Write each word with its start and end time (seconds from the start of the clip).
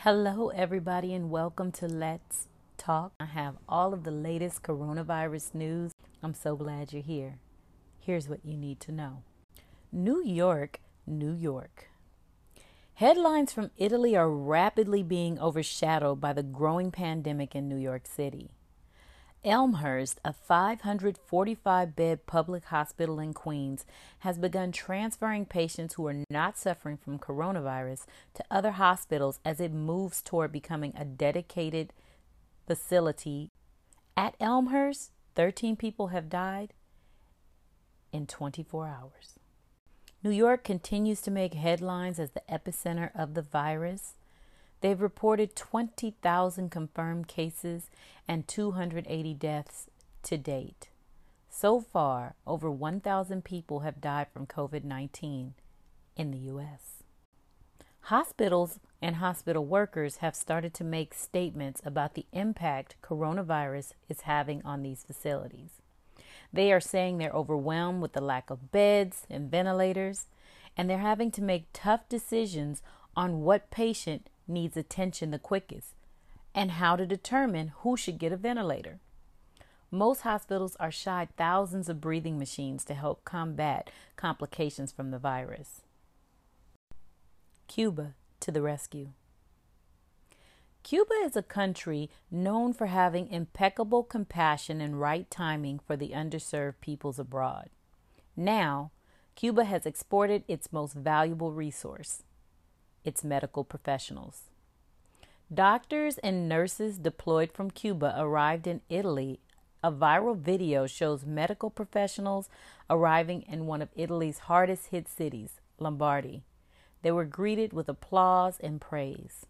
Hello, 0.00 0.48
everybody, 0.48 1.14
and 1.14 1.30
welcome 1.30 1.70
to 1.70 1.86
Let's 1.86 2.48
Talk. 2.76 3.12
I 3.20 3.26
have 3.26 3.54
all 3.68 3.94
of 3.94 4.02
the 4.02 4.10
latest 4.10 4.64
coronavirus 4.64 5.54
news. 5.54 5.92
I'm 6.24 6.34
so 6.34 6.56
glad 6.56 6.92
you're 6.92 7.02
here. 7.02 7.38
Here's 8.00 8.28
what 8.28 8.44
you 8.44 8.56
need 8.56 8.80
to 8.80 8.90
know 8.90 9.22
New 9.92 10.20
York, 10.20 10.80
New 11.06 11.32
York. 11.32 11.88
Headlines 12.94 13.52
from 13.52 13.70
Italy 13.76 14.16
are 14.16 14.28
rapidly 14.28 15.04
being 15.04 15.38
overshadowed 15.38 16.20
by 16.20 16.32
the 16.32 16.42
growing 16.42 16.90
pandemic 16.90 17.54
in 17.54 17.68
New 17.68 17.76
York 17.76 18.08
City. 18.08 18.50
Elmhurst, 19.44 20.20
a 20.24 20.32
545 20.32 21.94
bed 21.94 22.26
public 22.26 22.64
hospital 22.64 23.20
in 23.20 23.32
Queens, 23.32 23.86
has 24.20 24.36
begun 24.36 24.72
transferring 24.72 25.46
patients 25.46 25.94
who 25.94 26.06
are 26.08 26.24
not 26.28 26.58
suffering 26.58 26.96
from 26.96 27.18
coronavirus 27.18 28.04
to 28.34 28.44
other 28.50 28.72
hospitals 28.72 29.38
as 29.44 29.60
it 29.60 29.72
moves 29.72 30.20
toward 30.22 30.50
becoming 30.50 30.92
a 30.96 31.04
dedicated 31.04 31.92
facility. 32.66 33.50
At 34.16 34.34
Elmhurst, 34.40 35.12
13 35.36 35.76
people 35.76 36.08
have 36.08 36.28
died 36.28 36.74
in 38.12 38.26
24 38.26 38.88
hours. 38.88 39.38
New 40.24 40.30
York 40.30 40.64
continues 40.64 41.20
to 41.20 41.30
make 41.30 41.54
headlines 41.54 42.18
as 42.18 42.32
the 42.32 42.42
epicenter 42.50 43.10
of 43.14 43.34
the 43.34 43.42
virus. 43.42 44.14
They've 44.80 45.00
reported 45.00 45.56
20,000 45.56 46.70
confirmed 46.70 47.28
cases 47.28 47.90
and 48.26 48.46
280 48.46 49.34
deaths 49.34 49.86
to 50.24 50.38
date. 50.38 50.88
So 51.50 51.80
far, 51.80 52.34
over 52.46 52.70
1,000 52.70 53.44
people 53.44 53.80
have 53.80 54.00
died 54.00 54.28
from 54.32 54.46
COVID 54.46 54.84
19 54.84 55.54
in 56.16 56.30
the 56.30 56.38
U.S. 56.38 57.02
Hospitals 58.02 58.78
and 59.02 59.16
hospital 59.16 59.64
workers 59.64 60.16
have 60.16 60.34
started 60.34 60.72
to 60.74 60.84
make 60.84 61.12
statements 61.14 61.80
about 61.84 62.14
the 62.14 62.26
impact 62.32 62.96
coronavirus 63.02 63.92
is 64.08 64.22
having 64.22 64.62
on 64.64 64.82
these 64.82 65.04
facilities. 65.04 65.72
They 66.52 66.72
are 66.72 66.80
saying 66.80 67.18
they're 67.18 67.30
overwhelmed 67.30 68.00
with 68.00 68.14
the 68.14 68.22
lack 68.22 68.50
of 68.50 68.70
beds 68.72 69.26
and 69.28 69.50
ventilators, 69.50 70.26
and 70.76 70.88
they're 70.88 70.98
having 70.98 71.30
to 71.32 71.42
make 71.42 71.66
tough 71.72 72.08
decisions 72.08 72.82
on 73.16 73.42
what 73.42 73.70
patient 73.70 74.30
needs 74.48 74.76
attention 74.76 75.30
the 75.30 75.38
quickest 75.38 75.94
and 76.54 76.72
how 76.72 76.96
to 76.96 77.06
determine 77.06 77.72
who 77.78 77.96
should 77.96 78.18
get 78.18 78.32
a 78.32 78.36
ventilator. 78.36 79.00
Most 79.90 80.22
hospitals 80.22 80.76
are 80.80 80.90
shied 80.90 81.34
thousands 81.36 81.88
of 81.88 82.00
breathing 82.00 82.38
machines 82.38 82.84
to 82.86 82.94
help 82.94 83.24
combat 83.24 83.90
complications 84.16 84.92
from 84.92 85.10
the 85.10 85.18
virus. 85.18 85.82
Cuba 87.68 88.14
to 88.40 88.50
the 88.50 88.62
rescue. 88.62 89.10
Cuba 90.82 91.14
is 91.24 91.36
a 91.36 91.42
country 91.42 92.08
known 92.30 92.72
for 92.72 92.86
having 92.86 93.28
impeccable 93.28 94.02
compassion 94.02 94.80
and 94.80 95.00
right 95.00 95.30
timing 95.30 95.78
for 95.78 95.96
the 95.96 96.10
underserved 96.10 96.80
peoples 96.80 97.18
abroad. 97.18 97.68
Now, 98.36 98.90
Cuba 99.34 99.64
has 99.64 99.86
exported 99.86 100.44
its 100.48 100.72
most 100.72 100.94
valuable 100.94 101.52
resource 101.52 102.22
its 103.08 103.24
medical 103.24 103.64
professionals. 103.64 104.42
Doctors 105.52 106.18
and 106.18 106.46
nurses 106.46 106.98
deployed 106.98 107.50
from 107.50 107.70
Cuba 107.70 108.14
arrived 108.18 108.66
in 108.66 108.82
Italy. 108.90 109.40
A 109.82 109.90
viral 109.90 110.36
video 110.36 110.86
shows 110.86 111.24
medical 111.24 111.70
professionals 111.70 112.50
arriving 112.90 113.42
in 113.48 113.64
one 113.64 113.80
of 113.80 113.88
Italy's 113.96 114.40
hardest 114.40 114.88
hit 114.88 115.08
cities, 115.08 115.52
Lombardy. 115.78 116.42
They 117.00 117.10
were 117.10 117.24
greeted 117.24 117.72
with 117.72 117.88
applause 117.88 118.58
and 118.60 118.78
praise. 118.78 119.46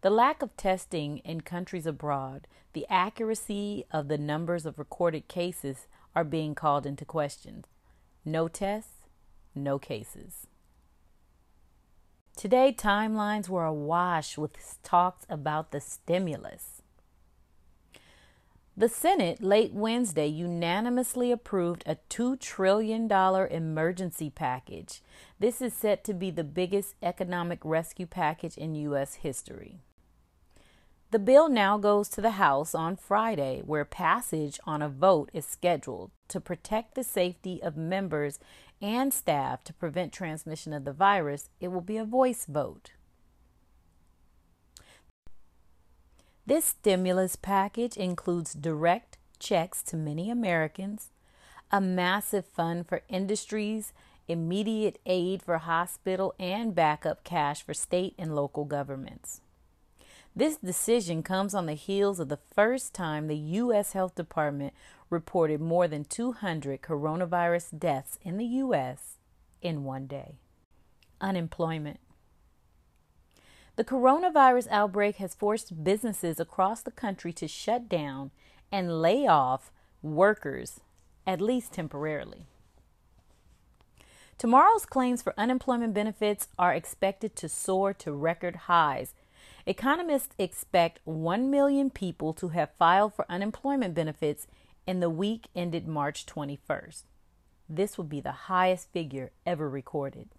The 0.00 0.08
lack 0.10 0.40
of 0.40 0.56
testing 0.56 1.18
in 1.18 1.42
countries 1.42 1.86
abroad, 1.86 2.46
the 2.72 2.86
accuracy 2.88 3.84
of 3.90 4.08
the 4.08 4.16
numbers 4.16 4.64
of 4.64 4.78
recorded 4.78 5.28
cases 5.28 5.86
are 6.16 6.24
being 6.24 6.54
called 6.54 6.86
into 6.86 7.04
question. 7.04 7.66
No 8.24 8.48
tests, 8.48 9.06
no 9.54 9.78
cases. 9.78 10.46
Today, 12.36 12.74
timelines 12.76 13.48
were 13.48 13.64
awash 13.64 14.36
with 14.38 14.56
talks 14.82 15.26
about 15.28 15.70
the 15.70 15.80
stimulus. 15.80 16.82
The 18.74 18.88
Senate 18.88 19.42
late 19.42 19.74
Wednesday 19.74 20.28
unanimously 20.28 21.30
approved 21.30 21.84
a 21.84 21.98
$2 22.08 22.40
trillion 22.40 23.10
emergency 23.12 24.30
package. 24.30 25.02
This 25.38 25.60
is 25.60 25.74
set 25.74 26.04
to 26.04 26.14
be 26.14 26.30
the 26.30 26.42
biggest 26.42 26.94
economic 27.02 27.60
rescue 27.64 28.06
package 28.06 28.56
in 28.56 28.74
U.S. 28.76 29.16
history. 29.16 29.76
The 31.10 31.18
bill 31.18 31.50
now 31.50 31.76
goes 31.76 32.08
to 32.08 32.22
the 32.22 32.30
House 32.30 32.74
on 32.74 32.96
Friday, 32.96 33.60
where 33.66 33.84
passage 33.84 34.58
on 34.64 34.80
a 34.80 34.88
vote 34.88 35.30
is 35.34 35.44
scheduled 35.44 36.10
to 36.28 36.40
protect 36.40 36.94
the 36.94 37.04
safety 37.04 37.62
of 37.62 37.76
members 37.76 38.38
and 38.82 39.14
staff 39.14 39.62
to 39.64 39.72
prevent 39.72 40.12
transmission 40.12 40.72
of 40.72 40.84
the 40.84 40.92
virus. 40.92 41.48
It 41.60 41.68
will 41.68 41.80
be 41.80 41.96
a 41.96 42.04
voice 42.04 42.44
vote. 42.44 42.90
This 46.44 46.64
stimulus 46.64 47.36
package 47.36 47.96
includes 47.96 48.52
direct 48.52 49.16
checks 49.38 49.82
to 49.84 49.96
many 49.96 50.28
Americans, 50.28 51.10
a 51.70 51.80
massive 51.80 52.44
fund 52.44 52.88
for 52.88 53.02
industries, 53.08 53.92
immediate 54.26 54.98
aid 55.06 55.42
for 55.42 55.58
hospital, 55.58 56.34
and 56.38 56.74
backup 56.74 57.22
cash 57.22 57.62
for 57.62 57.74
state 57.74 58.14
and 58.18 58.34
local 58.34 58.64
governments. 58.64 59.40
This 60.34 60.56
decision 60.56 61.22
comes 61.22 61.54
on 61.54 61.66
the 61.66 61.74
heels 61.74 62.18
of 62.18 62.30
the 62.30 62.38
first 62.54 62.94
time 62.94 63.26
the 63.26 63.36
U.S. 63.36 63.92
Health 63.92 64.14
Department 64.14 64.72
reported 65.10 65.60
more 65.60 65.86
than 65.86 66.04
200 66.04 66.80
coronavirus 66.80 67.78
deaths 67.78 68.18
in 68.22 68.38
the 68.38 68.46
U.S. 68.46 69.18
in 69.60 69.84
one 69.84 70.06
day. 70.06 70.36
Unemployment. 71.20 72.00
The 73.76 73.84
coronavirus 73.84 74.68
outbreak 74.70 75.16
has 75.16 75.34
forced 75.34 75.84
businesses 75.84 76.40
across 76.40 76.80
the 76.80 76.90
country 76.90 77.32
to 77.34 77.46
shut 77.46 77.88
down 77.88 78.30
and 78.70 79.02
lay 79.02 79.26
off 79.26 79.70
workers, 80.02 80.80
at 81.26 81.42
least 81.42 81.74
temporarily. 81.74 82.46
Tomorrow's 84.38 84.86
claims 84.86 85.22
for 85.22 85.34
unemployment 85.36 85.92
benefits 85.92 86.48
are 86.58 86.74
expected 86.74 87.36
to 87.36 87.48
soar 87.48 87.92
to 87.94 88.12
record 88.12 88.56
highs 88.56 89.14
Economists 89.64 90.34
expect 90.38 90.98
1 91.04 91.50
million 91.50 91.88
people 91.88 92.32
to 92.32 92.48
have 92.48 92.70
filed 92.78 93.14
for 93.14 93.24
unemployment 93.28 93.94
benefits 93.94 94.46
in 94.86 95.00
the 95.00 95.10
week 95.10 95.46
ended 95.54 95.86
March 95.86 96.26
21st. 96.26 97.04
This 97.68 97.96
would 97.96 98.08
be 98.08 98.20
the 98.20 98.32
highest 98.32 98.92
figure 98.92 99.30
ever 99.46 99.68
recorded. 99.68 100.30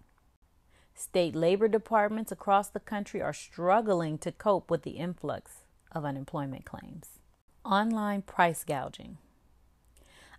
State 0.94 1.34
labor 1.34 1.68
departments 1.68 2.30
across 2.30 2.68
the 2.68 2.80
country 2.80 3.20
are 3.20 3.32
struggling 3.32 4.18
to 4.18 4.30
cope 4.30 4.70
with 4.70 4.82
the 4.82 4.92
influx 4.92 5.62
of 5.90 6.04
unemployment 6.04 6.64
claims. 6.64 7.18
Online 7.64 8.20
price 8.20 8.62
gouging. 8.62 9.16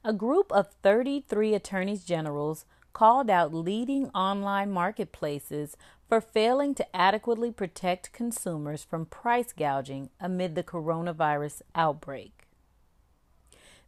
A 0.03 0.13
group 0.13 0.51
of 0.51 0.71
33 0.83 1.55
attorneys 1.55 2.03
generals 2.03 2.65
called 2.93 3.29
out 3.29 3.53
leading 3.53 4.09
online 4.11 4.71
marketplaces 4.71 5.75
for 6.07 6.21
failing 6.21 6.75
to 6.75 6.95
adequately 6.95 7.51
protect 7.51 8.13
consumers 8.13 8.83
from 8.83 9.05
price 9.05 9.53
gouging 9.53 10.09
amid 10.19 10.55
the 10.55 10.63
coronavirus 10.63 11.61
outbreak. 11.73 12.43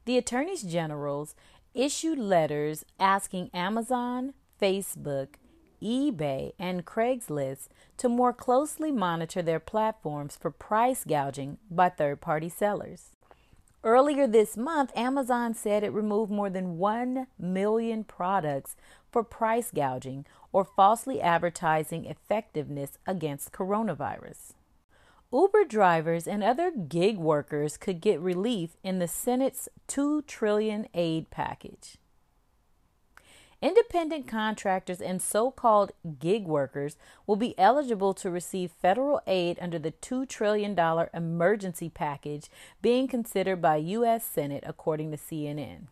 The 0.05 0.17
attorneys 0.17 0.63
generals 0.63 1.35
issued 1.73 2.17
letters 2.17 2.83
asking 2.99 3.51
Amazon, 3.53 4.33
Facebook, 4.59 5.35
eBay, 5.81 6.53
and 6.57 6.85
Craigslist 6.85 7.67
to 7.97 8.09
more 8.09 8.33
closely 8.33 8.91
monitor 8.91 9.41
their 9.41 9.59
platforms 9.59 10.35
for 10.35 10.49
price 10.49 11.03
gouging 11.03 11.57
by 11.69 11.89
third 11.89 12.21
party 12.21 12.49
sellers. 12.49 13.11
Earlier 13.83 14.27
this 14.27 14.57
month, 14.57 14.91
Amazon 14.95 15.53
said 15.53 15.83
it 15.83 15.93
removed 15.93 16.31
more 16.31 16.49
than 16.49 16.77
1 16.77 17.27
million 17.37 18.03
products 18.03 18.75
for 19.17 19.23
price 19.23 19.71
gouging 19.73 20.27
or 20.51 20.63
falsely 20.63 21.19
advertising 21.19 22.05
effectiveness 22.05 22.99
against 23.07 23.51
coronavirus. 23.51 24.53
Uber 25.33 25.65
drivers 25.65 26.27
and 26.27 26.43
other 26.43 26.69
gig 26.69 27.17
workers 27.17 27.77
could 27.77 27.99
get 27.99 28.19
relief 28.19 28.77
in 28.83 28.99
the 28.99 29.07
Senate's 29.07 29.67
2 29.87 30.21
trillion 30.27 30.85
aid 30.93 31.31
package. 31.31 31.97
Independent 33.59 34.27
contractors 34.27 35.01
and 35.01 35.19
so 35.19 35.49
called 35.49 35.93
gig 36.19 36.45
workers 36.45 36.95
will 37.25 37.37
be 37.37 37.57
eligible 37.57 38.13
to 38.13 38.29
receive 38.29 38.69
federal 38.69 39.19
aid 39.25 39.57
under 39.59 39.79
the 39.79 39.93
$2 39.93 40.29
trillion 40.29 40.77
emergency 41.11 41.89
package 41.89 42.51
being 42.83 43.07
considered 43.07 43.63
by 43.63 43.77
U.S. 43.77 44.23
Senate, 44.23 44.63
according 44.67 45.09
to 45.09 45.17
CNN. 45.17 45.87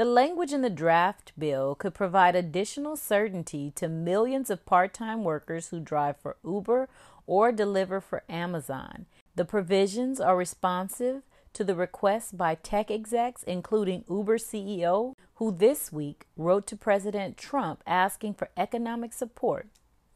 The 0.00 0.06
language 0.06 0.54
in 0.54 0.62
the 0.62 0.70
draft 0.70 1.34
bill 1.38 1.74
could 1.74 1.92
provide 1.92 2.34
additional 2.34 2.96
certainty 2.96 3.70
to 3.72 3.86
millions 3.86 4.48
of 4.48 4.64
part 4.64 4.94
time 4.94 5.24
workers 5.24 5.68
who 5.68 5.78
drive 5.78 6.16
for 6.16 6.38
Uber 6.42 6.88
or 7.26 7.52
deliver 7.52 8.00
for 8.00 8.22
Amazon. 8.26 9.04
The 9.34 9.44
provisions 9.44 10.18
are 10.18 10.38
responsive 10.38 11.20
to 11.52 11.64
the 11.64 11.74
requests 11.74 12.32
by 12.32 12.54
tech 12.54 12.90
execs, 12.90 13.42
including 13.42 14.06
Uber 14.08 14.38
CEO, 14.38 15.16
who 15.34 15.52
this 15.52 15.92
week 15.92 16.24
wrote 16.34 16.66
to 16.68 16.78
President 16.78 17.36
Trump 17.36 17.82
asking 17.86 18.32
for 18.32 18.48
economic 18.56 19.12
support 19.12 19.68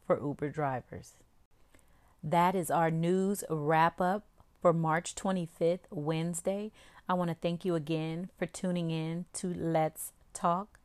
for 0.07 0.19
Uber 0.19 0.49
drivers. 0.49 1.11
That 2.23 2.55
is 2.55 2.71
our 2.71 2.89
news 2.89 3.43
wrap 3.51 4.01
up 4.01 4.25
for 4.65 4.73
March 4.73 5.13
25th, 5.13 5.81
Wednesday. 5.91 6.71
I 7.07 7.13
want 7.13 7.29
to 7.29 7.35
thank 7.35 7.63
you 7.63 7.75
again 7.75 8.29
for 8.37 8.47
tuning 8.47 8.89
in 8.89 9.25
to 9.33 9.53
Let's 9.53 10.11
Talk. 10.33 10.79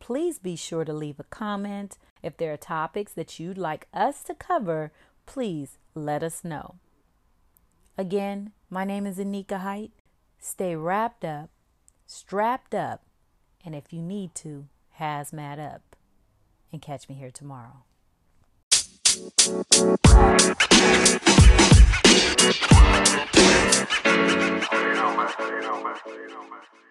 Please 0.00 0.38
be 0.38 0.54
sure 0.54 0.84
to 0.84 0.92
leave 0.92 1.18
a 1.18 1.24
comment. 1.24 1.96
If 2.22 2.36
there 2.36 2.52
are 2.52 2.58
topics 2.58 3.12
that 3.14 3.40
you'd 3.40 3.56
like 3.56 3.88
us 3.94 4.22
to 4.24 4.34
cover, 4.34 4.92
please 5.24 5.78
let 5.94 6.22
us 6.22 6.44
know. 6.44 6.74
Again, 7.96 8.52
my 8.68 8.84
name 8.84 9.06
is 9.06 9.16
Anika 9.18 9.60
Height. 9.60 9.92
Stay 10.38 10.76
wrapped 10.76 11.24
up, 11.24 11.48
strapped 12.06 12.74
up, 12.74 13.02
and 13.64 13.74
if 13.74 13.92
you 13.92 14.02
need 14.02 14.34
to, 14.36 14.66
hazmat 14.98 15.58
up. 15.58 15.96
And 16.70 16.82
catch 16.82 17.08
me 17.08 17.14
here 17.14 17.30
tomorrow. 17.30 17.84
You 25.50 26.81